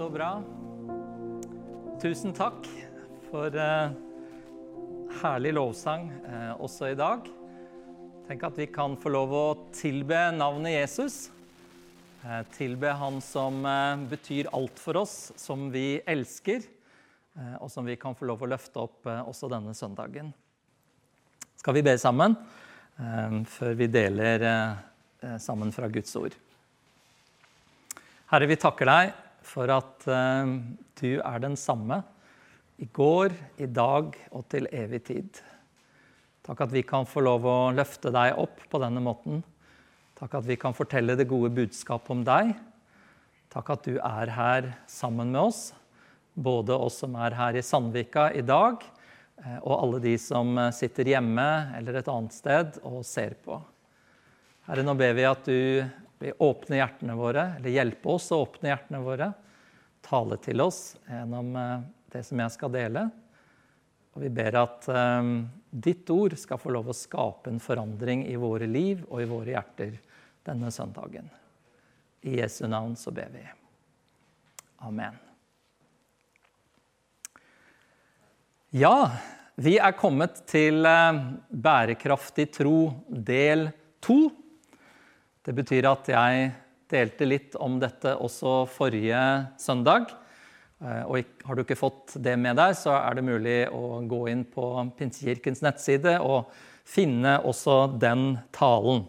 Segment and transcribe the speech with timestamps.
[0.00, 0.30] Så bra.
[2.00, 2.64] Tusen takk
[3.26, 3.90] for eh,
[5.20, 7.28] herlig lovsang eh, også i dag.
[8.24, 9.44] Tenk at vi kan få lov å
[9.76, 11.18] tilbe navnet Jesus.
[12.24, 16.64] Eh, tilbe Han som eh, betyr alt for oss, som vi elsker,
[17.36, 20.32] eh, og som vi kan få lov å løfte opp eh, også denne søndagen.
[21.60, 22.40] Skal vi be sammen
[23.52, 24.48] før vi deler
[25.36, 26.32] sammen fra Guds ord?
[28.32, 30.48] Herre, vi takker deg for at uh,
[31.00, 32.00] du er den samme
[32.80, 35.40] i går, i dag og til evig tid.
[36.46, 39.42] Takk at vi kan få lov å løfte deg opp på denne måten.
[40.16, 42.54] Takk at vi kan fortelle det gode budskapet om deg.
[43.52, 45.62] Takk at du er her sammen med oss,
[46.34, 48.80] både oss som er her i Sandvika i dag,
[49.44, 53.60] uh, og alle de som sitter hjemme eller et annet sted og ser på.
[54.68, 55.82] Herre, nå ber vi at du
[56.20, 59.32] vil åpne hjertene våre, eller hjelpe oss å åpne hjertene våre.
[60.04, 61.56] Tale til oss gjennom
[62.12, 63.06] det som jeg skal dele.
[64.14, 68.36] Og vi ber at um, ditt ord skal få lov å skape en forandring i
[68.40, 69.94] våre liv og i våre hjerter
[70.46, 71.28] denne søndagen.
[72.26, 73.44] I Jesu navn så ber vi.
[74.84, 75.14] Amen.
[78.74, 79.10] Ja,
[79.54, 83.68] vi er kommet til uh, bærekraftig tro del
[84.02, 84.26] to.
[85.40, 86.50] Det betyr at jeg
[86.92, 89.20] delte litt om dette også forrige
[89.56, 90.10] søndag.
[90.80, 94.42] Og har du ikke fått det med deg, så er det mulig å gå inn
[94.44, 94.66] på
[94.98, 96.52] Pinsekirkens nettside og
[96.84, 99.06] finne også den talen.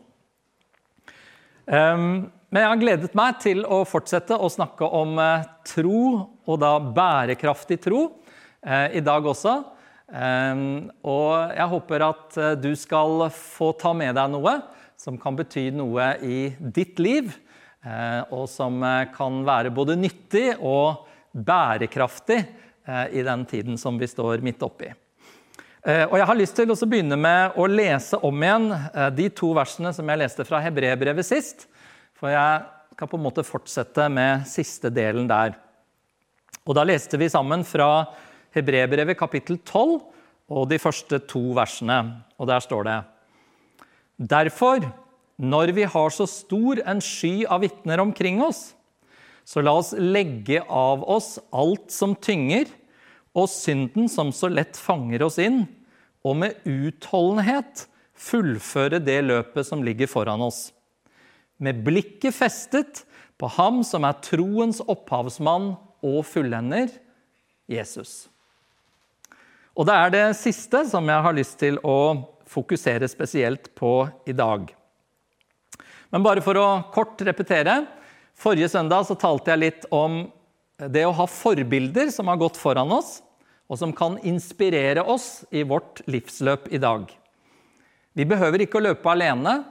[1.67, 5.19] Men jeg har gledet meg til å fortsette å snakke om
[5.67, 6.02] tro,
[6.47, 8.07] og da bærekraftig tro,
[8.63, 9.61] i dag også.
[11.11, 14.61] Og jeg håper at du skal få ta med deg noe
[15.02, 17.32] som kan bety noe i ditt liv,
[18.30, 18.78] og som
[19.16, 22.38] kan være både nyttig og bærekraftig
[23.10, 24.92] i den tiden som vi står midt oppi.
[25.82, 28.67] Og Jeg har lyst til å begynne med å lese om igjen
[29.17, 31.66] de to versene som jeg leste fra Hebrebrevet sist.
[32.14, 32.62] For jeg
[32.94, 35.56] skal på en måte fortsette med siste delen der.
[36.70, 38.06] Og Da leste vi sammen fra
[38.54, 39.98] Hebrebrevet kapittel 12
[40.52, 41.98] og de første to versene.
[42.38, 43.00] Og der står det
[44.21, 44.83] Derfor,
[45.42, 48.76] når vi har så stor en sky av vitner omkring oss,
[49.43, 52.70] så la oss legge av oss alt som tynger,
[53.33, 55.64] og synden som så lett fanger oss inn,
[56.21, 57.87] og med utholdenhet
[58.21, 60.70] fullføre det løpet som ligger foran oss.
[61.58, 63.05] Med blikket festet
[63.42, 65.71] på ham som er troens opphavsmann
[66.05, 66.92] og fullender,
[67.71, 68.27] Jesus.
[69.73, 71.98] Og det er det siste som jeg har lyst til å
[72.52, 74.67] fokusere spesielt på i dag.
[76.12, 77.86] Men bare for å kort repetere.
[78.36, 80.26] Forrige søndag så talte jeg litt om
[80.92, 83.20] det å ha forbilder som har gått foran oss,
[83.72, 87.06] og som kan inspirere oss i vårt livsløp i dag.
[88.17, 89.62] Vi behøver ikke å løpe alene,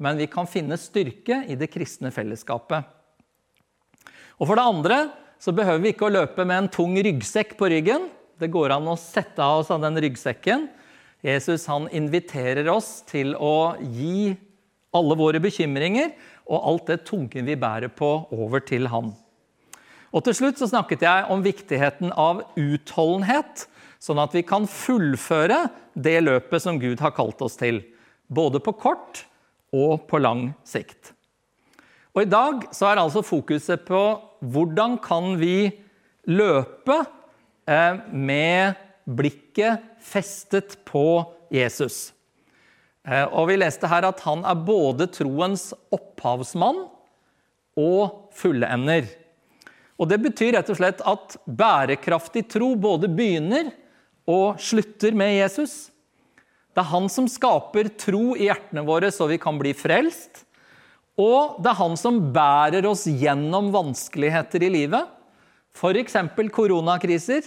[0.00, 2.86] men vi kan finne styrke i det kristne fellesskapet.
[4.40, 5.00] Og For det andre
[5.40, 8.08] så behøver vi ikke å løpe med en tung ryggsekk på ryggen.
[8.40, 10.70] Det går an å sette av oss av den ryggsekken
[11.24, 14.32] Jesus han inviterer oss til å gi
[14.96, 16.14] alle våre bekymringer
[16.50, 19.12] og alt det tunge vi bærer på, over til han.
[20.10, 23.68] Og Til slutt så snakket jeg om viktigheten av utholdenhet,
[24.02, 27.82] sånn at vi kan fullføre det løpet som Gud har kalt oss til.
[28.26, 29.24] Både på kort
[29.76, 31.12] og på lang sikt.
[32.10, 34.02] Og I dag så er altså fokuset på
[34.40, 35.70] hvordan kan vi
[36.26, 36.96] løpe
[37.70, 38.80] eh, med
[39.16, 41.22] blikket festet på
[41.52, 42.12] Jesus.
[43.08, 46.86] Eh, og Vi leste her at han er både troens opphavsmann
[47.80, 49.08] og fullender.
[50.00, 53.72] Og Det betyr rett og slett at bærekraftig tro både begynner
[54.30, 55.90] og slutter med Jesus.
[56.70, 60.46] Det er han som skaper tro i hjertene våre så vi kan bli frelst.
[61.20, 65.08] Og det er han som bærer oss gjennom vanskeligheter i livet,
[65.76, 66.16] f.eks.
[66.54, 67.44] koronakriser.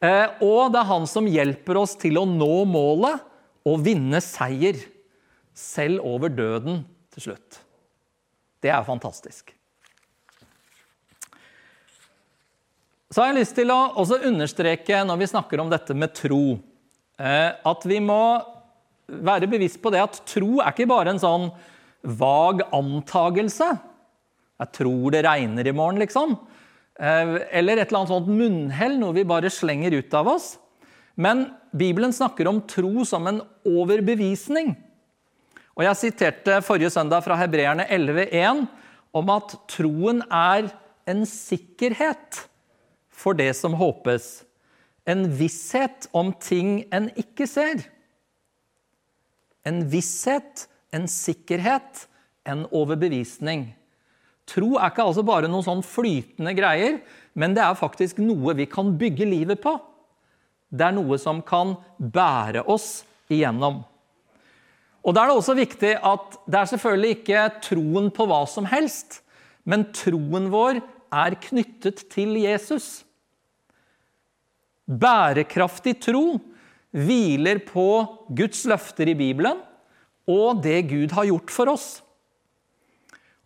[0.00, 3.20] Eh, og det er han som hjelper oss til å nå målet
[3.68, 4.78] og vinne seier,
[5.52, 7.58] selv over døden til slutt.
[8.64, 9.52] Det er fantastisk.
[13.10, 16.54] Så har jeg lyst til å også understreke når vi snakker om dette med tro,
[17.18, 18.22] eh, at vi må
[19.10, 21.48] være bevisst på det at tro er ikke bare en sånn
[22.06, 23.68] vag antagelse.
[24.60, 26.38] Jeg tror det regner i morgen, liksom.
[26.98, 30.54] Eh, eller et eller annet sånt munnhell, noe vi bare slenger ut av oss.
[31.20, 34.74] Men Bibelen snakker om tro som en overbevisning.
[35.78, 38.66] Og Jeg siterte forrige søndag fra Hebreerne 11,1
[39.16, 40.68] om at troen er
[41.08, 42.42] en sikkerhet
[43.08, 44.42] for det som håpes.
[45.08, 47.86] En visshet om ting en ikke ser.
[49.66, 52.06] En visshet, en sikkerhet,
[52.48, 53.70] en overbevisning.
[54.50, 56.98] Tro er ikke altså bare noen sånn flytende greier,
[57.38, 59.76] men det er faktisk noe vi kan bygge livet på.
[60.70, 63.82] Det er noe som kan bære oss igjennom.
[65.00, 68.66] Og Da er det også viktig at det er selvfølgelig ikke troen på hva som
[68.68, 69.22] helst,
[69.64, 73.02] men troen vår er knyttet til Jesus.
[74.90, 76.40] Bærekraftig tro
[76.90, 77.86] hviler på
[78.34, 79.62] Guds løfter i Bibelen
[80.30, 81.88] og det Gud har gjort for oss.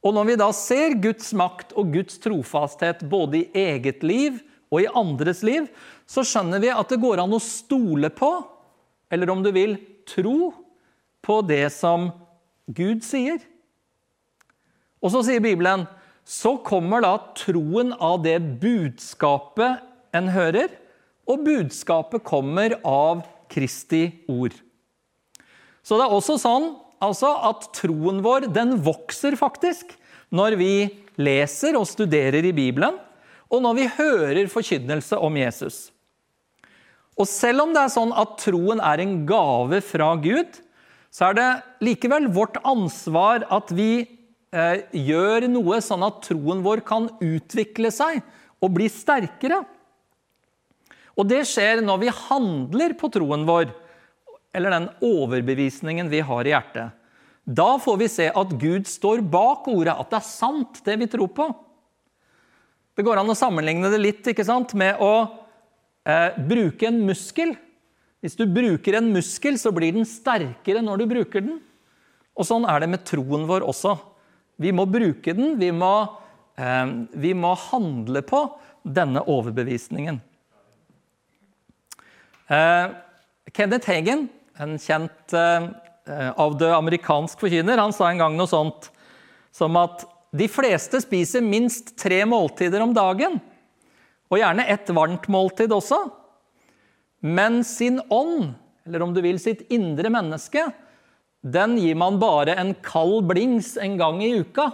[0.05, 4.37] Og når vi da ser Guds makt og Guds trofasthet både i eget liv
[4.69, 5.71] og i andres liv,
[6.05, 8.31] så skjønner vi at det går an å stole på,
[9.09, 10.53] eller om du vil, tro
[11.25, 12.11] på det som
[12.69, 13.39] Gud sier.
[15.01, 15.87] Og så sier Bibelen
[16.25, 19.81] så kommer da troen av det budskapet
[20.17, 20.69] en hører,
[21.25, 24.57] og budskapet kommer av Kristi ord.
[25.85, 26.73] Så det er også sånn
[27.05, 29.95] altså, at troen vår den vokser faktisk
[30.35, 30.75] når vi
[31.21, 32.97] leser og studerer i Bibelen,
[33.53, 35.89] og når vi hører forkynnelse om Jesus.
[37.15, 40.59] Og selv om det er sånn at troen er en gave fra Gud,
[41.15, 41.51] så er det
[41.87, 48.19] likevel vårt ansvar at vi eh, gjør noe sånn at troen vår kan utvikle seg
[48.59, 49.61] og bli sterkere.
[51.15, 53.71] Og det skjer når vi handler på troen vår,
[54.55, 56.95] eller den overbevisningen vi har i hjertet.
[57.45, 61.09] Da får vi se at Gud står bak ordet, at det er sant, det vi
[61.13, 61.49] tror på.
[62.95, 65.13] Det går an å sammenligne det litt ikke sant, med å
[66.07, 67.53] eh, bruke en muskel.
[68.25, 71.59] Hvis du bruker en muskel, så blir den sterkere når du bruker den.
[72.39, 73.99] Og sånn er det med troen vår også.
[74.63, 75.93] Vi må bruke den, vi må,
[76.57, 78.47] eh, vi må handle på
[78.87, 80.23] denne overbevisningen.
[82.49, 82.87] Eh,
[83.53, 84.29] Kenneth Hagen,
[84.63, 85.67] en kjent eh,
[86.37, 88.91] avdød amerikansk forkynner, han sa en gang noe sånt
[89.55, 90.05] som at
[90.35, 93.39] de fleste spiser minst tre måltider om dagen.
[94.33, 96.01] Og gjerne et varmt måltid også.
[97.25, 98.51] Men sin ånd,
[98.85, 100.67] eller om du vil sitt indre menneske,
[101.45, 104.71] den gir man bare en kald blings en gang i uka.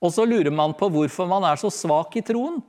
[0.00, 2.60] Og så lurer man på hvorfor man er så svak i troen.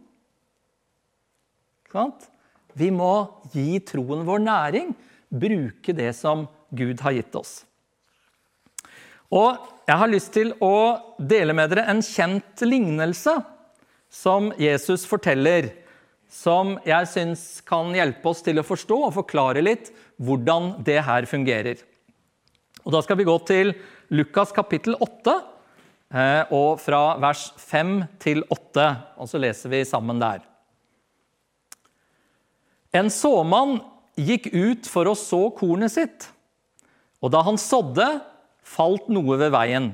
[2.80, 3.14] Vi må
[3.52, 4.94] gi troen vår næring,
[5.32, 7.62] bruke det som Gud har gitt oss.
[9.32, 9.56] Og
[9.88, 10.76] jeg har lyst til å
[11.18, 13.38] dele med dere en kjent lignelse
[14.12, 15.70] som Jesus forteller,
[16.32, 21.28] som jeg syns kan hjelpe oss til å forstå og forklare litt hvordan det her
[21.28, 21.80] fungerer.
[22.84, 23.74] Og Da skal vi gå til
[24.12, 25.36] Lukas kapittel 8,
[26.12, 28.88] eh, og fra vers 5 til 8.
[29.18, 30.42] Og så leser vi sammen der.
[32.92, 33.80] En såmann
[34.20, 36.28] gikk ut for å så kornet sitt,
[37.22, 38.08] og da han sådde,
[38.66, 39.92] falt noe ved veien.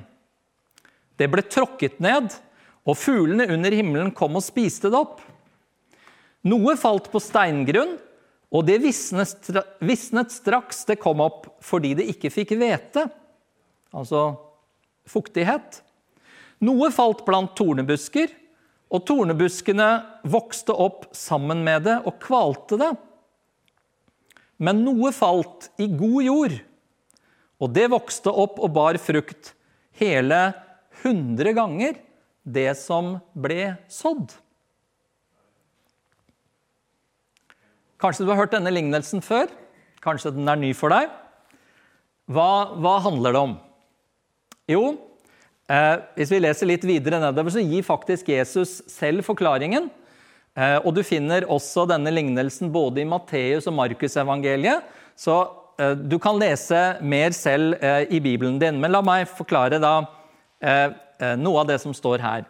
[1.18, 2.30] Det ble tråkket ned,
[2.88, 5.20] og fuglene under himmelen kom og spiste det opp.
[6.48, 7.98] Noe falt på steingrunn,
[8.48, 13.08] og det visnet straks det kom opp, fordi det ikke fikk hvete,
[13.92, 14.30] altså
[15.10, 15.82] fuktighet.
[16.64, 18.32] Noe falt blant tornebusker,
[18.88, 19.90] og tornebuskene
[20.32, 22.94] vokste opp sammen med det og kvalte det.
[24.58, 26.56] Men noe falt i god jord,
[27.62, 29.54] og det vokste opp og bar frukt,
[29.98, 30.42] hele
[31.04, 31.98] hundre ganger
[32.48, 34.34] det som ble sådd.
[38.02, 39.50] Kanskje du har hørt denne lignelsen før?
[40.06, 41.10] Kanskje den er ny for deg?
[42.30, 43.56] Hva, hva handler det om?
[44.70, 44.82] Jo,
[45.72, 49.90] eh, hvis vi leser litt videre nedover, så gir faktisk Jesus selv forklaringen.
[50.58, 54.86] Eh, og du finner også denne lignelsen både i Matteus og Markusevangeliet.
[55.18, 55.38] Så
[55.78, 58.80] eh, du kan lese mer selv eh, i Bibelen din.
[58.82, 60.00] Men la meg forklare da
[61.38, 62.46] noe av det som står her.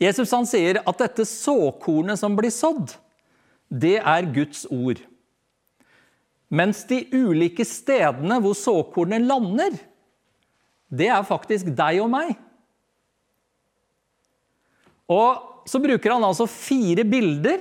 [0.00, 2.94] Jesus han sier at dette såkornet som blir sådd,
[3.68, 5.02] det er Guds ord.
[6.48, 9.76] Mens de ulike stedene hvor såkornet lander,
[10.88, 12.32] det er faktisk deg og meg.
[15.12, 17.60] Og så bruker han altså fire bilder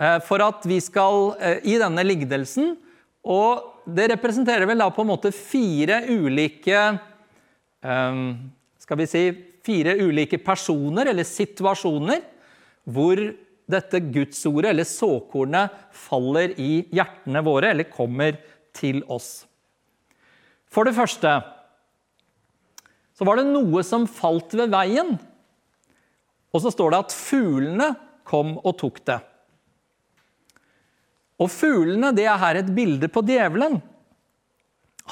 [0.00, 2.74] eh, for at vi skal eh, i denne lignelsen.
[3.28, 8.22] Og det representerer vel da på en måte fire ulike eh,
[8.78, 9.24] Skal vi si
[9.68, 12.22] fire ulike personer eller situasjoner
[12.88, 13.20] hvor
[13.68, 18.38] dette gudsordet, eller såkornet, faller i hjertene våre, eller kommer
[18.72, 19.42] til oss.
[20.72, 21.34] For det første
[23.18, 25.16] så var det noe som falt ved veien.
[26.54, 27.88] Og så står det at fuglene
[28.28, 29.18] kom og tok det.
[31.38, 33.78] Og fuglene det er her et bilde på djevelen.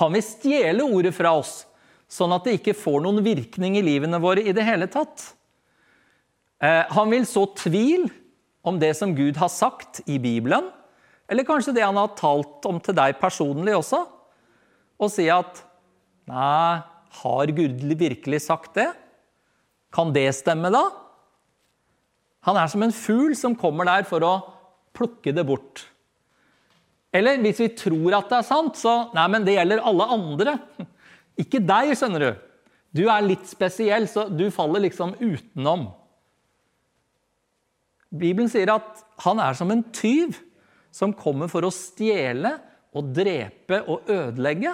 [0.00, 1.62] Han vil stjele ordet fra oss,
[2.11, 5.23] sånn at det ikke får noen virkning i livene våre i det hele tatt.
[6.61, 8.09] Eh, han vil så tvil
[8.66, 10.69] om det som Gud har sagt i Bibelen,
[11.31, 14.02] eller kanskje det han har talt om til deg personlig også,
[14.97, 15.62] og si at
[16.26, 16.83] Nei,
[17.23, 18.88] har Gud virkelig sagt det?
[19.95, 20.83] Kan det stemme, da?
[22.47, 24.35] Han er som en fugl som kommer der for å
[24.97, 25.85] plukke det bort.
[27.15, 30.57] Eller hvis vi tror at det er sant, så Nei, men det gjelder alle andre.
[31.43, 32.31] Ikke deg, skjønner du.
[32.97, 35.91] Du er litt spesiell, så du faller liksom utenom.
[38.17, 40.38] Bibelen sier at han er som en tyv
[40.95, 42.55] som kommer for å stjele
[42.97, 44.73] og drepe og ødelegge.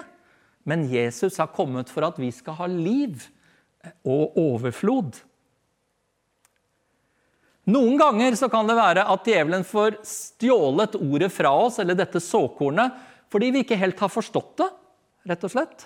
[0.69, 3.25] Men Jesus har kommet for at vi skal ha liv
[4.07, 5.17] og overflod.
[7.63, 12.19] Noen ganger så kan det være at djevelen får stjålet ordet fra oss, eller dette
[12.19, 12.91] såkornet,
[13.31, 14.69] fordi vi ikke helt har forstått det,
[15.31, 15.85] rett og slett.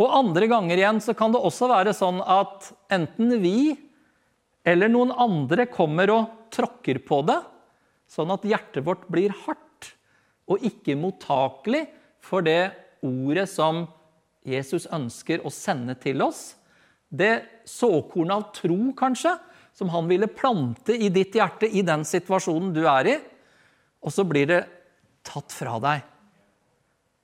[0.00, 3.74] Og andre ganger igjen så kan det også være sånn at enten vi
[4.64, 7.38] eller noen andre kommer og tråkker på det,
[8.08, 9.92] sånn at hjertet vårt blir hardt
[10.50, 11.84] og ikke mottakelig
[12.22, 12.72] for det
[13.04, 13.84] ordet som
[14.46, 16.54] Jesus ønsker å sende til oss.
[17.08, 19.34] Det såkornet av tro, kanskje,
[19.74, 23.16] som han ville plante i ditt hjerte i den situasjonen du er i,
[24.02, 24.62] og så blir det
[25.26, 26.02] tatt fra deg.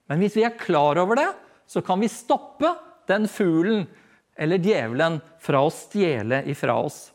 [0.09, 1.29] Men hvis vi er klar over det,
[1.69, 2.71] så kan vi stoppe
[3.11, 3.85] den fuglen
[4.39, 7.09] eller djevelen fra å stjele ifra oss.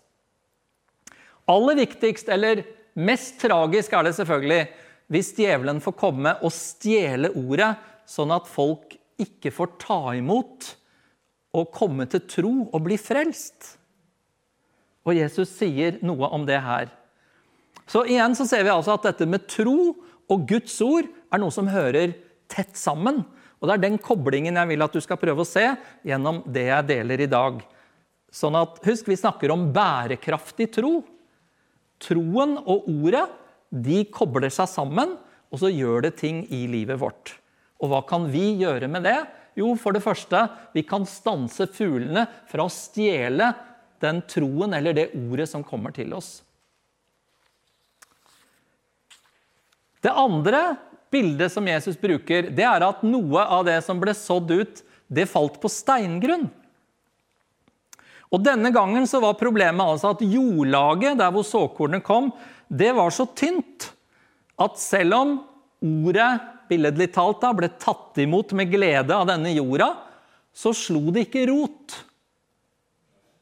[1.50, 2.62] Aller viktigst, eller
[3.00, 4.62] mest tragisk, er det selvfølgelig
[5.14, 7.74] hvis djevelen får komme og stjele ordet,
[8.10, 10.70] sånn at folk ikke får ta imot
[11.54, 13.76] og komme til tro og bli frelst.
[15.04, 16.92] Og Jesus sier noe om det her.
[17.90, 19.94] Så igjen så ser vi altså at dette med tro
[20.32, 22.16] og Guds ord er noe som hører
[22.52, 23.24] tett sammen.
[23.60, 25.66] Og Det er den koblingen jeg vil at du skal prøve å se
[26.08, 27.62] gjennom det jeg deler i dag.
[28.34, 30.98] Sånn at, Husk, vi snakker om bærekraftig tro.
[32.04, 33.28] Troen og ordet
[33.74, 35.16] de kobler seg sammen,
[35.54, 37.36] og så gjør det ting i livet vårt.
[37.84, 39.20] Og hva kan vi gjøre med det?
[39.60, 40.40] Jo, for det første,
[40.74, 43.52] vi kan stanse fuglene fra å stjele
[44.04, 46.42] den troen eller det ordet som kommer til oss.
[50.04, 50.76] Det andre
[51.14, 55.30] bildet som Jesus bruker, det er at noe av det som ble sådd ut, det
[55.30, 56.50] falt på steingrunn.
[58.34, 62.32] Og Denne gangen så var problemet altså at jordlaget der hvor såkornet kom,
[62.68, 63.92] det var så tynt
[64.60, 65.36] at selv om
[65.84, 66.32] ordet
[66.70, 69.92] billedlig talt da, ble tatt imot med glede av denne jorda,
[70.54, 72.00] så slo det ikke rot.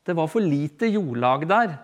[0.05, 1.75] Det var for lite jordlag der.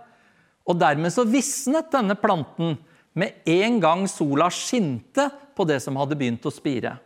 [0.67, 2.75] Og dermed så visnet denne planten
[3.17, 6.97] med en gang sola skinte på det som hadde begynt å spire.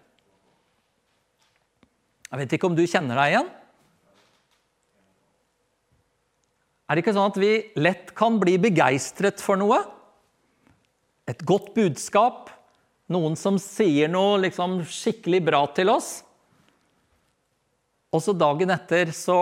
[2.31, 3.49] Jeg vet ikke om du kjenner deg igjen?
[6.87, 9.77] Er det ikke sånn at vi lett kan bli begeistret for noe?
[11.27, 12.49] Et godt budskap,
[13.11, 16.09] noen som sier noe liksom skikkelig bra til oss.
[18.11, 19.39] Og så dagen etter så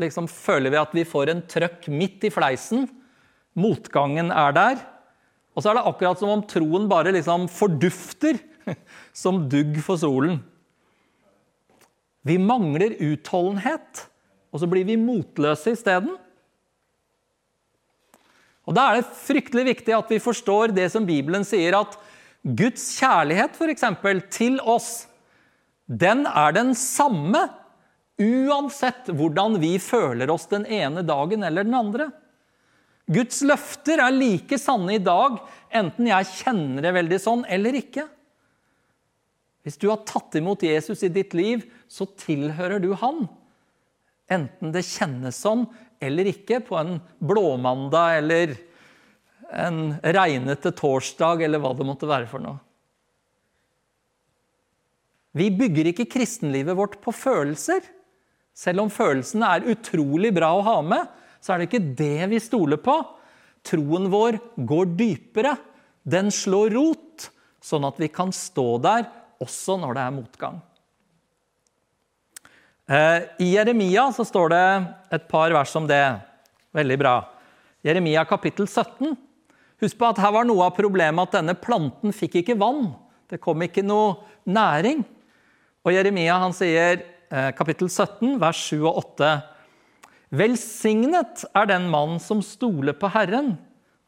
[0.00, 2.86] liksom føler vi at vi får en trøkk midt i fleisen.
[3.58, 4.80] Motgangen er der.
[5.52, 8.40] Og så er det akkurat som om troen bare liksom fordufter
[9.22, 10.40] som dugg for solen.
[12.22, 14.06] Vi mangler utholdenhet,
[14.54, 16.14] og så blir vi motløse isteden.
[18.62, 21.98] Og Da er det fryktelig viktig at vi forstår det som Bibelen sier, at
[22.42, 25.08] Guds kjærlighet for eksempel, til oss,
[25.86, 27.42] den er den samme
[28.20, 32.10] uansett hvordan vi føler oss den ene dagen eller den andre.
[33.12, 35.40] Guds løfter er like sanne i dag,
[35.74, 38.06] enten jeg kjenner det veldig sånn eller ikke.
[39.62, 43.24] Hvis du har tatt imot Jesus i ditt liv, så tilhører du han.
[44.32, 45.66] Enten det kjennes sånn
[46.02, 48.56] eller ikke på en blåmandag eller
[49.52, 52.58] en regnete torsdag eller hva det måtte være for noe.
[55.36, 57.80] Vi bygger ikke kristenlivet vårt på følelser.
[58.52, 61.08] Selv om følelsene er utrolig bra å ha med,
[61.42, 62.98] så er det ikke det vi stoler på.
[63.66, 65.56] Troen vår går dypere.
[66.02, 67.30] Den slår rot,
[67.62, 69.08] sånn at vi kan stå der
[69.42, 70.60] også når det er motgang.
[72.92, 74.64] Eh, I Jeremia så står det
[75.18, 76.04] et par vers om det.
[76.74, 77.16] Veldig bra.
[77.86, 79.14] Jeremia kapittel 17.
[79.82, 82.92] Husk på at her var noe av problemet at denne planten fikk ikke vann.
[83.30, 85.02] Det kom ikke noe næring.
[85.82, 87.00] Og Jeremia han sier
[87.56, 89.28] kapittel 17, vers 7 og 8.
[90.36, 93.54] Velsignet er den mann som stoler på Herren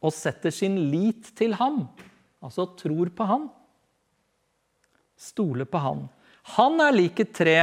[0.05, 1.87] og setter sin lit til ham.
[2.45, 3.47] Altså tror på han.
[5.17, 6.05] Stoler på han.
[6.59, 7.57] Han er lik et tre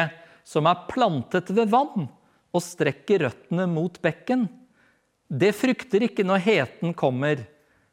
[0.47, 2.07] som er plantet ved vann
[2.51, 4.47] og strekker røttene mot bekken.
[5.29, 7.45] Det frykter ikke når heten kommer.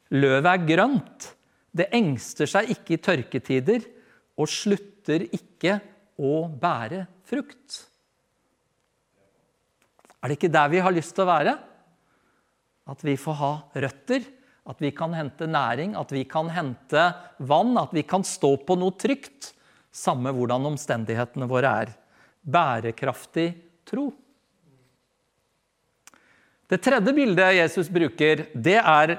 [0.09, 1.29] Løvet er grønt.
[1.69, 3.85] Det engster seg ikke i tørketider
[4.41, 5.79] og slutter ikke
[6.19, 7.85] å bære frukt.
[10.19, 11.55] Er det ikke der vi har lyst til å være?
[12.89, 13.53] At vi får ha
[13.85, 14.25] røtter,
[14.69, 17.05] at vi kan hente næring, at vi kan hente
[17.39, 19.53] vann, at vi kan stå på noe trygt,
[19.95, 21.93] samme hvordan omstendighetene våre er.
[22.43, 23.49] Bærekraftig
[23.89, 24.11] tro.
[26.69, 29.15] Det tredje bildet Jesus bruker, det er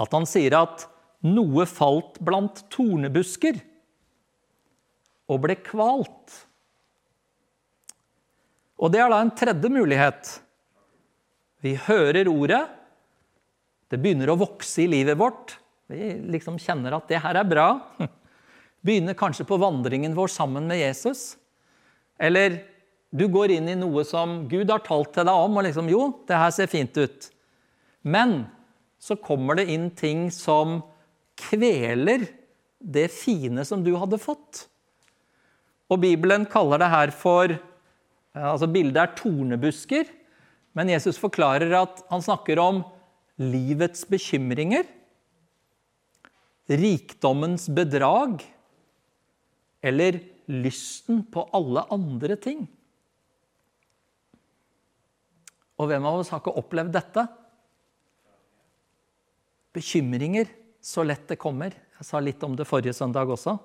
[0.00, 0.86] at han sier at
[1.26, 3.58] noe falt blant tornebusker
[5.30, 6.36] og ble kvalt.
[8.80, 10.30] Og det er da en tredje mulighet.
[11.60, 12.62] Vi hører ordet.
[13.90, 15.58] Det begynner å vokse i livet vårt.
[15.90, 17.68] Vi liksom kjenner at det her er bra.
[18.86, 21.34] Begynner kanskje på vandringen vår sammen med Jesus.
[22.16, 22.62] Eller
[23.10, 26.06] du går inn i noe som Gud har talt til deg om, og liksom Jo,
[26.28, 27.28] det her ser fint ut.
[28.06, 28.44] Men
[29.00, 30.80] så kommer det inn ting som
[31.40, 32.28] kveler
[32.80, 34.68] det fine som du hadde fått.
[35.90, 37.56] Og Bibelen kaller det her for
[38.38, 40.08] altså Bildet er tornebusker,
[40.78, 42.84] men Jesus forklarer at han snakker om
[43.40, 44.84] livets bekymringer,
[46.70, 48.44] rikdommens bedrag
[49.82, 50.20] eller
[50.50, 52.68] lysten på alle andre ting.
[55.80, 57.24] Og hvem av oss har ikke opplevd dette?
[59.74, 60.50] Bekymringer,
[60.82, 61.72] så lett det kommer.
[61.72, 63.56] Jeg sa litt om det forrige søndag også.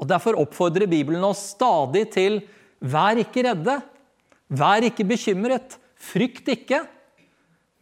[0.00, 2.40] Og Derfor oppfordrer Bibelen oss stadig til
[2.84, 3.78] vær ikke redde,
[4.50, 6.82] vær ikke bekymret, frykt ikke.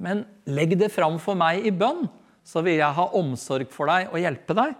[0.03, 2.05] Men legg det fram for meg i bønn,
[2.43, 4.75] så vil jeg ha omsorg for deg og hjelpe deg.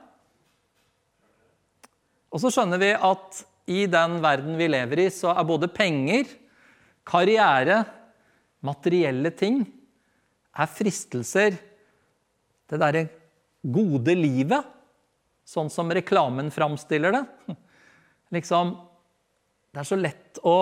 [2.33, 6.27] Og så skjønner vi at i den verden vi lever i, så er både penger,
[7.07, 7.83] karriere,
[8.65, 9.63] materielle ting
[10.53, 11.57] er fristelser.
[12.69, 13.07] Det derre
[13.63, 14.65] gode livet,
[15.53, 17.25] sånn som reklamen framstiller det.
[18.33, 18.73] Liksom,
[19.73, 20.57] det er så lett å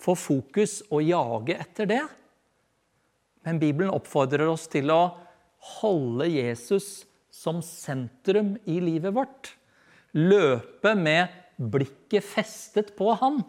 [0.00, 2.02] få fokus og jage etter det.
[3.44, 5.02] Men Bibelen oppfordrer oss til å
[5.80, 9.54] holde Jesus som sentrum i livet vårt.
[10.16, 13.42] Løpe med blikket festet på han.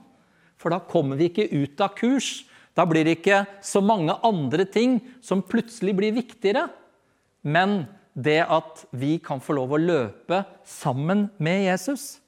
[0.59, 2.43] For da kommer vi ikke ut av kurs.
[2.75, 6.67] Da blir det ikke så mange andre ting som plutselig blir viktigere.
[7.41, 12.19] Men det at vi kan få lov å løpe sammen med Jesus.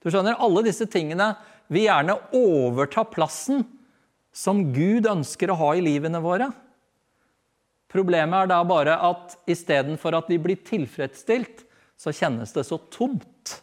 [0.00, 1.34] Du skjønner, Alle disse tingene
[1.72, 3.64] vil gjerne overta plassen
[4.36, 6.50] som Gud ønsker å ha i livene våre.
[7.92, 11.64] Problemet er da bare at istedenfor at vi blir tilfredsstilt,
[11.96, 13.56] så kjennes det så tomt.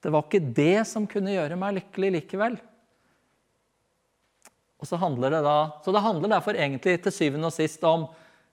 [0.00, 2.56] Det var ikke det som kunne gjøre meg lykkelig likevel.
[4.78, 8.06] Og Så handler det da, så det handler derfor egentlig til syvende og sist om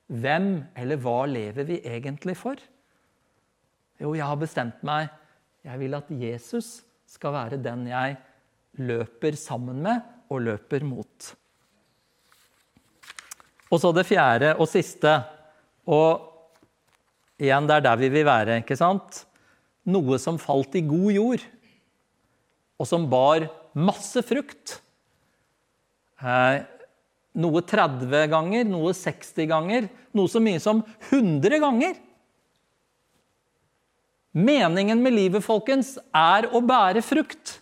[0.06, 2.60] hvem eller hva lever vi egentlig for?
[4.02, 5.10] Jo, jeg har bestemt meg.
[5.66, 8.18] Jeg vil at Jesus skal være den jeg
[8.82, 11.32] løper sammen med og løper mot.
[13.72, 15.16] Og så det fjerde og siste.
[15.90, 16.22] Og
[17.42, 18.60] igjen, det er der vi vil være.
[18.62, 19.24] ikke sant?
[19.86, 21.44] Noe som falt i god jord,
[22.82, 23.46] og som bar
[23.78, 24.80] masse frukt.
[26.20, 26.64] Eh,
[27.36, 32.00] noe 30 ganger, noe 60 ganger, noe så mye som 100 ganger.
[34.36, 37.60] Meningen med livet, folkens, er å bære frukt.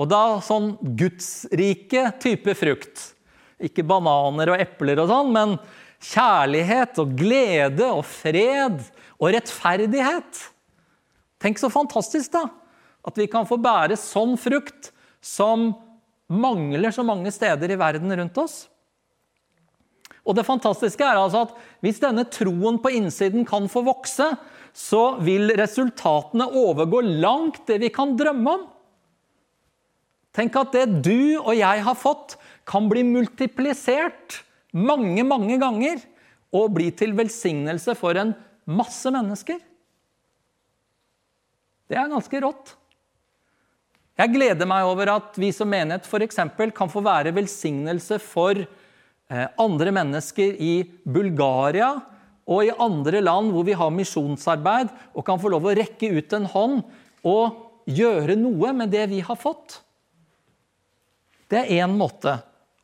[0.00, 3.12] Og da sånn gudsrike type frukt.
[3.62, 5.54] Ikke bananer og epler og sånn, men
[6.02, 8.80] kjærlighet og glede og fred
[9.20, 10.42] og rettferdighet.
[11.42, 12.48] Tenk så fantastisk, da!
[13.02, 14.92] At vi kan få bære sånn frukt
[15.22, 15.72] som
[16.32, 18.56] mangler så mange steder i verden rundt oss.
[20.22, 24.28] Og det fantastiske er altså at hvis denne troen på innsiden kan få vokse,
[24.72, 28.62] så vil resultatene overgå langt det vi kan drømme om.
[30.32, 34.38] Tenk at det du og jeg har fått, kan bli multiplisert
[34.72, 36.00] mange, mange ganger
[36.54, 38.32] og bli til velsignelse for en
[38.70, 39.58] masse mennesker.
[41.90, 42.76] Det er ganske rått.
[44.20, 46.40] Jeg gleder meg over at vi som menighet f.eks.
[46.76, 51.94] kan få være velsignelse for eh, andre mennesker i Bulgaria
[52.44, 56.34] og i andre land hvor vi har misjonsarbeid, og kan få lov å rekke ut
[56.36, 56.82] en hånd
[57.24, 59.78] og gjøre noe med det vi har fått.
[61.48, 62.36] Det er én måte.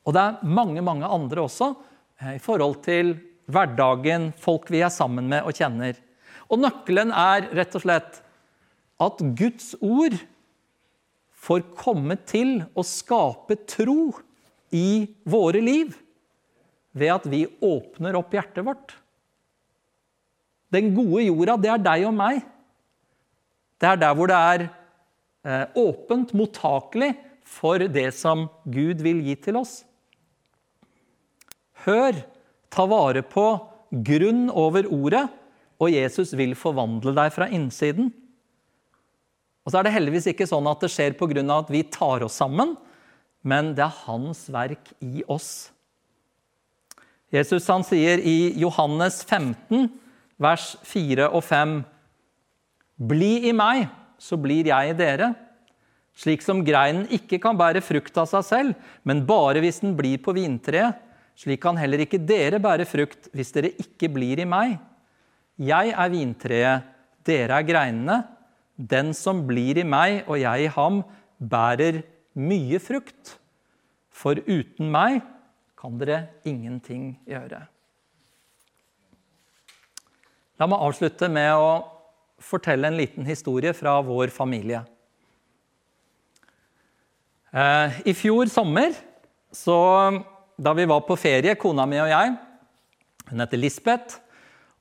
[0.08, 1.74] Og det er mange, mange andre også
[2.22, 5.98] eh, i forhold til hverdagen, folk vi er sammen med og kjenner.
[6.48, 8.20] Og nøkkelen er rett og slett
[9.04, 10.16] at Guds ord
[11.48, 14.10] får komme til å skape tro
[14.74, 15.94] i våre liv
[16.98, 18.92] ved at vi åpner opp hjertet vårt.
[20.68, 22.42] Den gode jorda, det er deg og meg.
[23.80, 27.14] Det er der hvor det er eh, åpent, mottakelig
[27.48, 29.80] for det som Gud vil gi til oss.
[31.86, 32.18] Hør,
[32.68, 33.46] ta vare på
[33.88, 35.24] grunn over ordet,
[35.78, 38.10] og Jesus vil forvandle deg fra innsiden.
[39.68, 41.42] Og så er det heldigvis ikke sånn at det skjer pga.
[41.52, 42.72] at vi tar oss sammen,
[43.44, 45.68] men det er hans verk i oss.
[47.28, 49.90] Jesus han sier i Johannes 15,
[50.40, 51.84] vers 4 og 5.:
[52.96, 55.34] Bli i meg, så blir jeg i dere.
[56.16, 58.72] Slik som greinen ikke kan bære frukt av seg selv,
[59.04, 60.96] men bare hvis den blir på vintreet,
[61.36, 64.78] slik kan heller ikke dere bære frukt hvis dere ikke blir i meg.
[65.60, 66.90] Jeg er vintreet,
[67.28, 68.37] dere er greinene.
[68.78, 71.02] Den som blir i meg og jeg i ham,
[71.38, 72.04] bærer
[72.38, 73.34] mye frukt.
[74.14, 75.20] For uten meg
[75.78, 77.60] kan dere ingenting gjøre.
[80.58, 81.70] La meg avslutte med å
[82.42, 84.84] fortelle en liten historie fra vår familie.
[87.50, 88.94] Eh, I fjor sommer,
[89.54, 89.76] så,
[90.58, 92.36] da vi var på ferie, kona mi og jeg
[93.28, 94.18] Hun heter Lisbeth.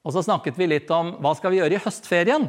[0.08, 2.46] Og så snakket vi litt om hva skal vi gjøre i høstferien.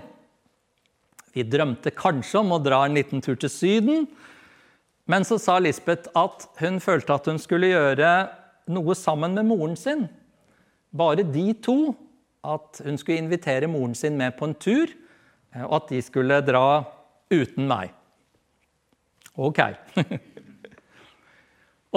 [1.38, 4.09] Vi drømte kanskje om å dra en liten tur til Syden.
[5.09, 8.11] Men så sa Lisbeth at hun følte at hun skulle gjøre
[8.74, 10.09] noe sammen med moren sin.
[10.90, 11.94] Bare de to.
[12.42, 14.92] At hun skulle invitere moren sin med på en tur,
[15.66, 16.85] og at de skulle dra
[17.35, 17.90] uten meg.
[19.38, 19.59] Ok.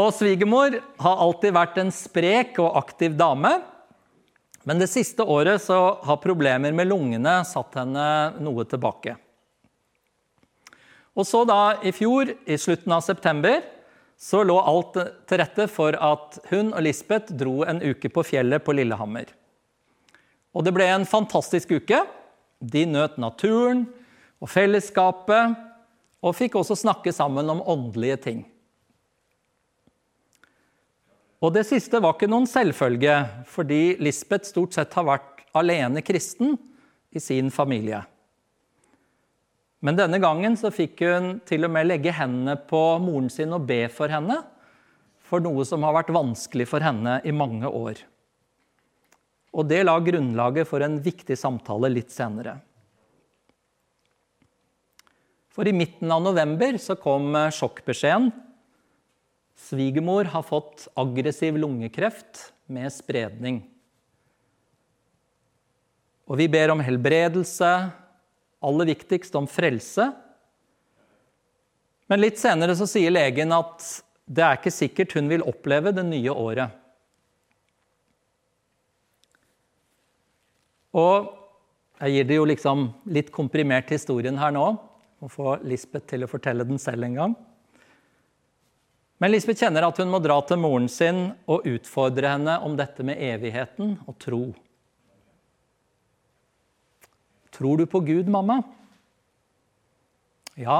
[0.01, 3.53] og svigermor har alltid vært en sprek og aktiv dame.
[4.65, 8.05] Men det siste året så har problemer med lungene satt henne
[8.41, 9.15] noe tilbake.
[11.17, 13.59] Og så da, i fjor, i slutten av september,
[14.21, 18.63] så lå alt til rette for at hun og Lisbeth dro en uke på fjellet
[18.63, 19.31] på Lillehammer.
[20.53, 22.03] Og det ble en fantastisk uke.
[22.61, 23.87] De nøt naturen
[24.41, 25.57] og fellesskapet,
[26.21, 28.41] og fikk også snakke sammen om åndelige ting.
[31.41, 33.15] Og det siste var ikke noen selvfølge,
[33.49, 36.53] fordi Lisbeth stort sett har vært alene kristen
[37.09, 38.03] i sin familie.
[39.81, 43.65] Men denne gangen så fikk hun til og med legge hendene på moren sin og
[43.69, 44.37] be for henne
[45.25, 48.01] for noe som har vært vanskelig for henne i mange år.
[49.51, 52.59] Og det la grunnlaget for en viktig samtale litt senere.
[55.51, 58.29] For i midten av november så kom sjokkbeskjeden.
[59.61, 63.59] Svigermor har fått aggressiv lungekreft med spredning.
[66.31, 67.71] Og vi ber om helbredelse,
[68.61, 70.11] aller viktigst om frelse.
[72.11, 73.85] Men litt senere så sier legen at
[74.31, 76.77] det er ikke sikkert hun vil oppleve det nye året.
[80.91, 81.31] Og
[82.01, 84.65] jeg gir det jo liksom litt komprimert historien her nå.
[85.21, 87.35] Må få Lisbeth til å fortelle den selv en gang.
[89.21, 93.05] Men Lisbeth kjenner at hun må dra til moren sin og utfordre henne om dette
[93.05, 94.41] med evigheten og tro.
[97.61, 98.55] Tror du på Gud, mamma?
[100.57, 100.79] Ja,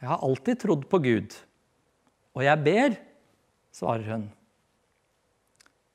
[0.00, 1.34] jeg har alltid trodd på Gud.
[2.32, 2.94] Og jeg ber,
[3.68, 4.22] svarer hun.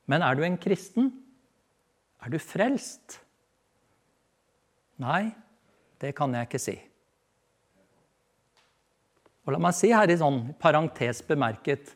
[0.05, 1.07] Men er du en kristen?
[2.21, 3.15] Er du frelst?
[5.01, 5.31] Nei,
[5.97, 6.75] det kan jeg ikke si.
[9.47, 11.95] Og la meg si her i sånn parentes bemerket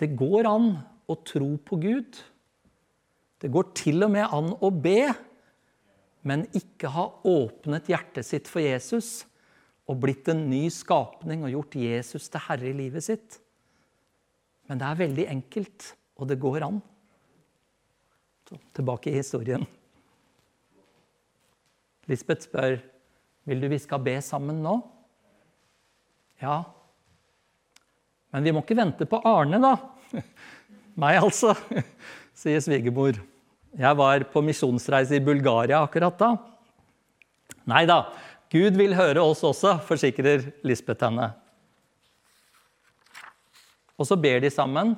[0.00, 0.70] det går an
[1.04, 2.16] å tro på Gud.
[3.44, 5.12] Det går til og med an å be
[6.22, 9.24] men ikke har åpnet hjertet sitt for Jesus
[9.90, 13.38] og blitt en ny skapning og gjort Jesus til herre i livet sitt.
[14.70, 16.78] Men det er veldig enkelt, og det går an.
[18.48, 19.66] Så, tilbake i historien.
[22.10, 22.78] Lisbeth spør
[23.48, 24.76] vil du vi skal be sammen nå.
[26.42, 26.62] Ja.
[28.32, 29.74] Men vi må ikke vente på Arne, da.
[31.02, 31.54] Meg, altså,
[32.36, 33.18] sier svigermor.
[33.72, 36.34] Jeg var på misjonsreise i Bulgaria akkurat da.
[37.68, 38.02] Nei da,
[38.52, 41.30] Gud vil høre oss også, forsikrer Lisbeth henne.
[43.96, 44.92] Og så ber de sammen,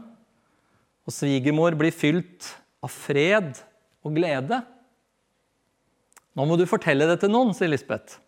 [1.05, 2.49] og svigermor blir fylt
[2.83, 3.53] av fred
[4.03, 4.59] og glede.
[6.35, 8.19] Nå må du fortelle det til noen, sier Lisbeth.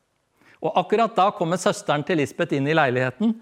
[0.63, 3.35] Og akkurat da kommer søsteren til Lisbeth inn i leiligheten.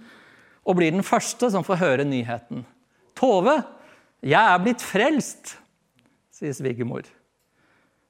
[0.65, 2.63] og blir den første som får høre nyheten.
[3.13, 3.59] Tove,
[4.25, 5.59] jeg er blitt frelst,
[6.35, 7.07] sier svigermor.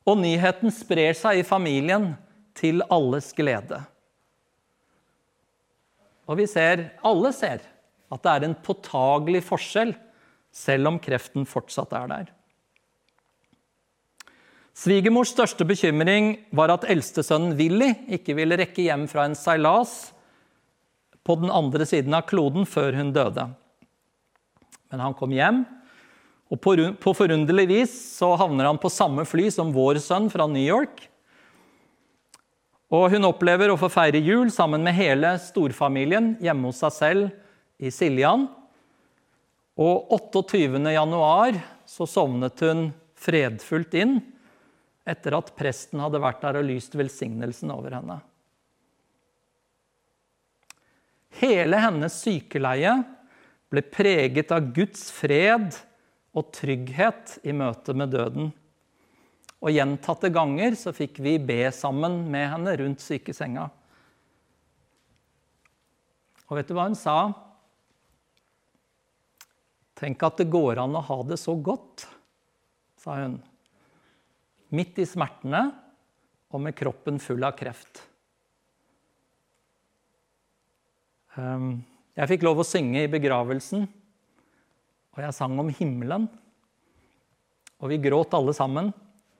[0.08, 2.12] Og nyheten sprer seg i familien
[2.56, 3.80] til alles glede.
[6.24, 7.60] Og vi ser, alle ser,
[8.12, 9.92] at det er en påtagelig forskjell,
[10.54, 12.32] selv om kreften fortsatt er der.
[14.74, 20.14] Svigermors største bekymring var at eldstesønnen Willy ikke ville rekke hjem fra en seilas
[21.24, 23.46] på den andre siden av kloden før hun døde.
[24.90, 25.62] Men han kom hjem,
[26.54, 26.60] og
[27.02, 31.08] på forunderlig vis så havner han på samme fly som vår sønn fra New York.
[32.94, 37.82] Og hun opplever å få feire jul sammen med hele storfamilien hjemme hos seg selv
[37.82, 38.46] i Siljan.
[39.74, 40.78] Og 28.
[40.94, 41.58] januar
[41.90, 42.86] så sovnet hun
[43.18, 44.20] fredfullt inn
[45.08, 48.20] etter at presten hadde vært der og lyst velsignelsen over henne.
[51.34, 52.94] Hele hennes sykeleie
[53.72, 55.74] ble preget av Guds fred
[56.34, 58.50] og trygghet i møte med døden.
[59.64, 63.68] Og gjentatte ganger så fikk vi be sammen med henne rundt sykesenga.
[66.50, 67.16] Og vet du hva hun sa?
[69.96, 72.04] Tenk at det går an å ha det så godt,
[73.00, 73.38] sa hun.
[74.74, 75.68] Midt i smertene
[76.50, 78.02] og med kroppen full av kreft.
[81.38, 81.80] Um,
[82.14, 83.88] jeg fikk lov å synge i begravelsen,
[85.14, 86.26] og jeg sang om himmelen.
[87.78, 88.90] Og vi gråt alle sammen,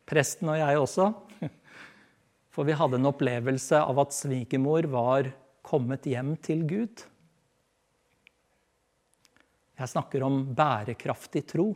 [0.07, 1.09] presten og jeg også.
[2.55, 5.31] For vi hadde en opplevelse av at svigermor var
[5.65, 7.03] kommet hjem til Gud.
[9.75, 11.73] Jeg snakker om bærekraftig tro.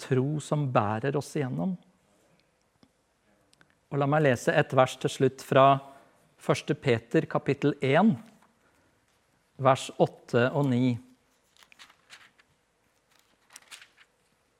[0.00, 1.76] Tro som bærer oss igjennom.
[3.90, 5.68] Og la meg lese et vers til slutt fra
[6.40, 6.74] 1.
[6.80, 8.16] Peter kapittel 1
[9.60, 11.09] vers 8 og 9.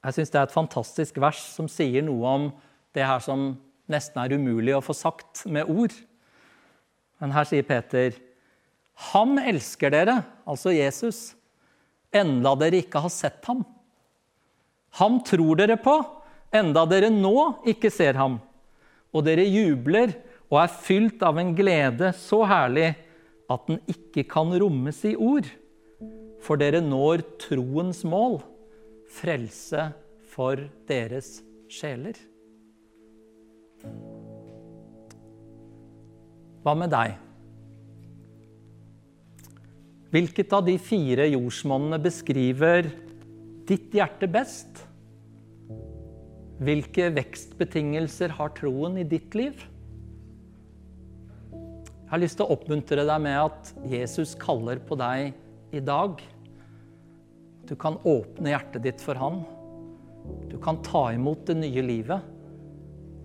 [0.00, 2.46] Jeg syns det er et fantastisk vers som sier noe om
[2.96, 3.52] det her som
[3.90, 5.92] nesten er umulig å få sagt med ord.
[7.20, 8.16] Men her sier Peter,
[9.12, 11.34] Han elsker dere, altså Jesus,
[12.12, 13.62] enda dere ikke har sett ham.
[14.98, 15.94] Ham tror dere på,
[16.52, 18.38] enda dere nå ikke ser ham.
[19.14, 20.12] Og dere jubler
[20.50, 22.90] og er fylt av en glede så herlig
[23.50, 25.48] at den ikke kan rommes i ord.
[26.40, 28.40] For dere når troens mål,
[29.10, 29.90] frelse
[30.30, 32.18] for deres sjeler.
[36.60, 37.16] Hva med deg?
[40.10, 42.90] Hvilket av de fire jordsmonnene beskriver
[43.68, 44.82] ditt hjerte best?
[46.60, 49.62] Hvilke vekstbetingelser har troen i ditt liv?
[51.54, 55.30] Jeg har lyst til å oppmuntre deg med at Jesus kaller på deg
[55.70, 56.18] i dag.
[57.70, 59.44] Du kan åpne hjertet ditt for han.
[60.50, 62.24] Du kan ta imot det nye livet.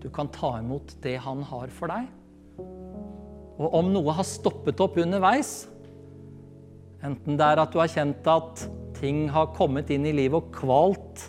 [0.03, 2.12] Du kan ta imot det han har for deg.
[3.55, 5.63] Og om noe har stoppet opp underveis,
[7.01, 8.67] enten det er at du har kjent at
[8.99, 11.23] ting har kommet inn i livet og kvalt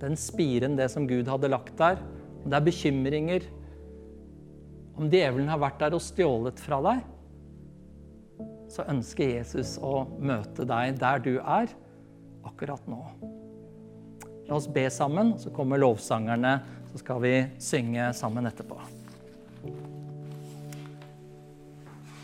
[0.00, 2.00] den spiren, det som Gud hadde lagt der,
[2.40, 3.46] om det er bekymringer,
[4.98, 7.04] om djevelen har vært der og stjålet fra deg,
[8.72, 11.70] så ønsker Jesus å møte deg der du er
[12.46, 13.00] akkurat nå.
[14.48, 16.56] La oss be sammen, så kommer lovsangerne,
[16.92, 18.78] så skal vi synge sammen etterpå.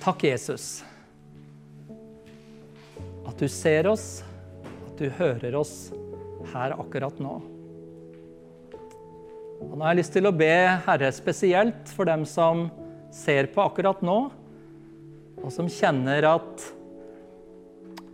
[0.03, 0.85] Takk, Jesus,
[3.27, 4.23] at du ser oss,
[4.63, 5.91] at du hører oss
[6.53, 7.37] her akkurat nå.
[9.57, 10.53] Og nå har jeg lyst til å be
[10.87, 12.69] Herre spesielt for dem som
[13.15, 14.19] ser på akkurat nå,
[15.43, 16.67] og som kjenner at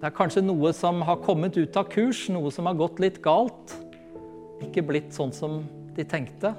[0.03, 3.21] det er kanskje noe som har kommet ut av kurs, noe som har gått litt
[3.23, 3.71] galt.
[4.67, 5.61] Ikke blitt sånn som
[5.95, 6.51] de tenkte.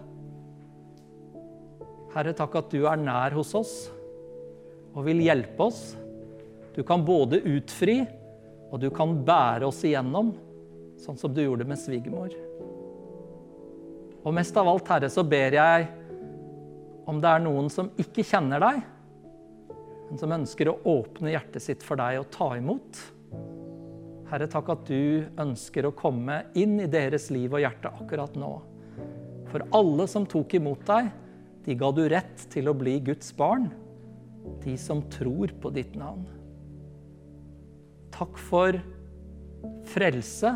[2.13, 3.73] Herre, takk at du er nær hos oss
[4.93, 5.81] og vil hjelpe oss.
[6.71, 7.97] Du kan både utfri,
[8.71, 10.29] og du kan bære oss igjennom,
[11.03, 12.31] sånn som du gjorde med svigermor.
[14.23, 15.89] Og mest av alt, Herre, så ber jeg
[17.11, 18.79] om det er noen som ikke kjenner deg,
[20.07, 23.03] men som ønsker å åpne hjertet sitt for deg og ta imot.
[24.33, 28.49] Herre, takk at du ønsker å komme inn i deres liv og hjerte akkurat nå.
[29.51, 31.11] For alle som tok imot deg,
[31.67, 33.67] de ga du rett til å bli Guds barn.
[34.65, 36.25] De som tror på ditt navn.
[38.17, 38.81] Takk for
[39.93, 40.55] frelse.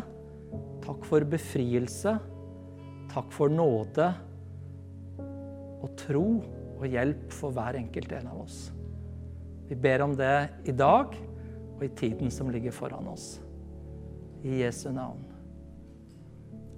[0.82, 2.18] Takk for befrielse.
[3.14, 4.10] Takk for nåde
[5.78, 6.26] og tro
[6.80, 8.62] og hjelp for hver enkelt en av oss.
[9.70, 11.14] Vi ber om det i dag,
[11.78, 13.36] og i tiden som ligger foran oss.
[14.44, 15.24] I Jesu navn.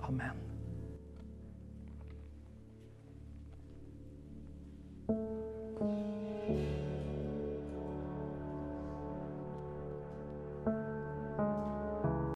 [0.01, 0.50] Amen.